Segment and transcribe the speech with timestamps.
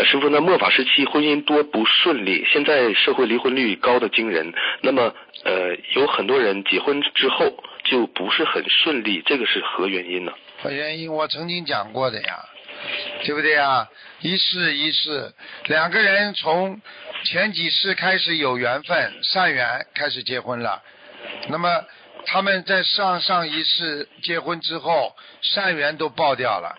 [0.00, 4.50] 呃，师傅，那末法时期婚姻多不顺利，现在社会离婚率高的惊人。
[4.80, 10.32] 那么，呃，有很多人结婚之后就不是很顺利，这个是何原因呢？
[10.62, 11.12] 何原因？
[11.12, 12.38] 我曾经讲过的呀，
[13.26, 13.86] 对不对呀？
[14.22, 15.34] 一世一世，
[15.66, 16.80] 两个人从
[17.24, 20.82] 前几世开始有缘分、善缘，开始结婚了。
[21.50, 21.68] 那么
[22.24, 26.74] 他们在上上一世结婚之后，善缘都爆掉了，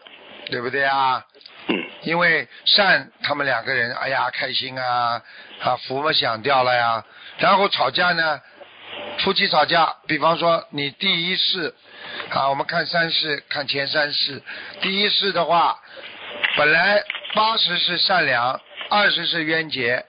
[0.50, 1.24] 对不对啊？
[1.72, 1.86] 嗯。
[2.04, 5.21] 因为善，他们两个人，哎呀，开心啊，
[5.62, 7.06] 啊，福嘛享掉了呀。
[7.38, 8.42] 然后吵架呢，
[9.20, 11.74] 夫妻吵架，比方说你第一世，
[12.32, 14.42] 啊，我们看三世，看前三世，
[14.82, 15.79] 第一世的话，
[16.57, 17.04] 本来
[17.34, 18.60] 八十是善良，
[18.90, 20.04] 二十是冤结，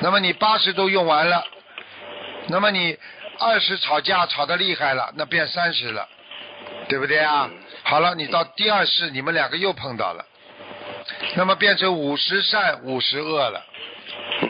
[0.00, 1.44] 那么你八十都用完了，
[2.48, 2.98] 那么你
[3.38, 6.06] 二十吵架吵得厉害了，那变三十了，
[6.88, 7.50] 对不对啊？
[7.84, 10.26] 好了，你到第二世，你们两个又碰到了。
[11.34, 13.64] 那么变成五十善五十恶了，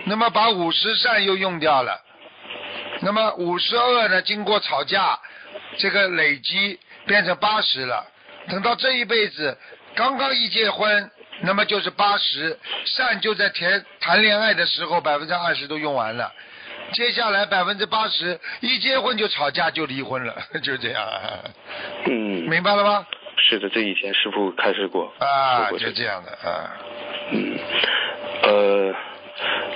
[0.07, 2.01] 那么把五十善又用掉了，
[3.01, 4.21] 那么五十恶呢？
[4.23, 5.19] 经过吵架，
[5.79, 8.05] 这个累积变成八十了。
[8.49, 9.57] 等到这一辈子
[9.95, 11.11] 刚刚一结婚，
[11.43, 16.33] 那么就是八十善就在谈谈恋爱的时候百分之二十都用完了，
[16.93, 21.09] 接下来百分之八十一结婚就吵架就离婚了， 就这样。
[22.07, 22.11] 嗯，
[22.51, 23.07] 明白了吗？
[23.49, 25.13] 是的，这以前师傅开示过。
[25.19, 26.77] 啊，就这样的啊。
[27.33, 27.59] 嗯，
[28.43, 28.95] 呃，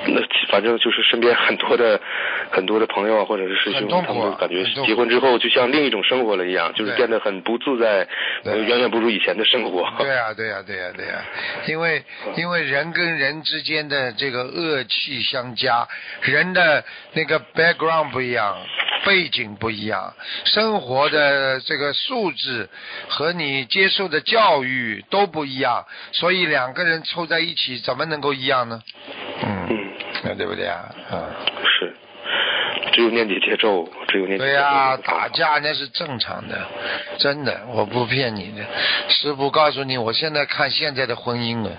[0.07, 2.01] 那反正就是身边很多的
[2.51, 8.07] 很多的朋友啊，或者是师兄，他们感觉结婚之后就像另一种生活了一样，就是变得很不自在，
[8.45, 9.89] 呃远远不如以前的生活。
[9.99, 11.25] 对呀、对呀、对呀、对呀、
[11.67, 12.03] 因为
[12.37, 15.87] 因为人跟人之间的这个恶气相加，
[16.23, 18.57] 人的那个 background 不一样，
[19.07, 20.13] 背景不一样，
[20.45, 22.69] 生活的这个素质
[23.09, 28.83] 和你接受的教育都不一样，所以两个人凑在一起怎么能够一样呢？
[29.45, 29.79] 嗯，嗯，
[30.25, 30.93] 那对不对啊？
[31.09, 31.31] 啊，
[31.65, 31.95] 是，
[32.93, 34.37] 只有念姐姐咒，只有念。
[34.39, 36.67] 对呀、打架那是正常的，
[37.19, 38.65] 真的，我不骗你的。
[39.09, 41.71] 师傅告诉你，我现在看现在的婚姻啊，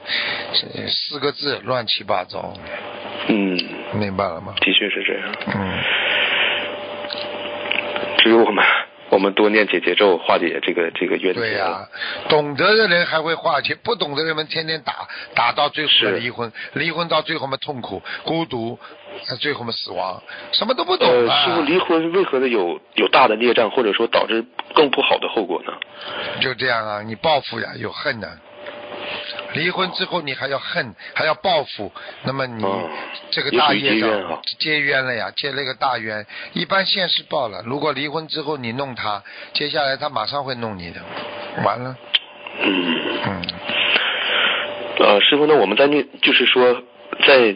[0.88, 2.54] 四个字乱七八糟，
[3.28, 3.60] 嗯，
[4.00, 4.54] 明白了吗？
[4.62, 5.36] 的确是这样。
[5.48, 5.84] 嗯，
[8.28, 8.64] 只有我们，
[9.10, 11.40] 我们多念姐姐咒，化解这个这个冤结。
[11.40, 11.88] 对呀、
[12.28, 18.78] 懂得的人还会化解，不懂的人们天天打，打到最后是离婚，离婚到最后嘛痛苦、孤独，
[19.40, 20.22] 最后嘛死亡，
[20.52, 21.46] 什么都不懂呃，啊。
[21.46, 24.44] 师傅，离婚为何的有有大的孽障，或者说导致
[24.76, 25.72] 更不好的后果呢？
[26.42, 28.28] 就这样啊，你报复呀，有恨呐、
[29.57, 31.91] 离婚之后你还要恨，还要报复，
[32.23, 32.90] 那么你哦。
[33.31, 36.25] 这个大业有结冤啊障结冤了呀，结了一个大冤。
[36.53, 39.23] 一般现世报了，如果离婚之后你弄他，
[39.53, 41.01] 接下来他马上会弄你的，
[41.66, 41.97] 完了，
[42.62, 43.07] 嗯。
[43.25, 43.41] 嗯，
[45.00, 46.81] 呃，师傅，那我们在那，就是说，
[47.25, 47.56] 在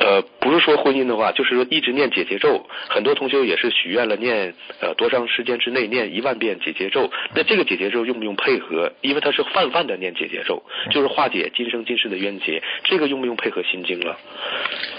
[0.00, 7.10] 呃，不是说婚姻的话，就是说一直念解结咒，很多同学也是许愿了念呃多长时间之内念一万遍解结咒。
[7.34, 8.92] 那这个解结咒用不用配合？
[9.00, 14.16] 因为它是泛泛的念解结咒，就是化解今生今世的冤结，这个用不用配合心经了？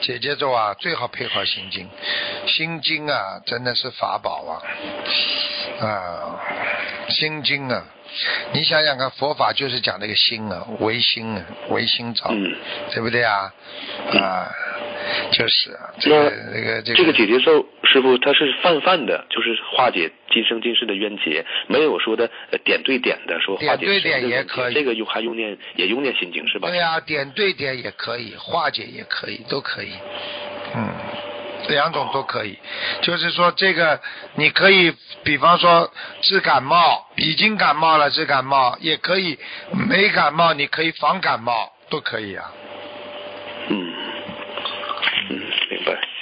[0.01, 1.87] 解结咒啊，最好配合心经，
[2.47, 4.61] 心经啊真的是法宝啊，
[5.79, 6.39] 啊，
[7.09, 7.85] 心经啊。
[8.51, 12.55] 你想想看，佛法就是讲那个心啊，唯心啊，唯心造，嗯
[12.93, 13.51] 对不对啊？
[14.13, 14.51] 啊，
[15.31, 26.67] 就是啊，这个这个这个这个解结咒，师傅他是泛泛的，就是化解今生今世的冤结，没有说的呃点对点的说化解点对点也可以这个用还用念也用念心经是吧？
[26.67, 29.89] 对呀、点对点也可以，化解也可以，都可以。
[30.75, 30.93] 嗯，
[31.67, 32.57] 两种都可以。
[33.01, 33.99] 就是说，这个
[34.35, 35.91] 你可以，比方说
[36.21, 39.37] 治感冒，已经感冒了治感冒，也可以
[39.71, 42.51] 没感冒，你可以防感冒，都可以啊。
[43.69, 43.93] 嗯，
[45.29, 46.12] 嗯，明白。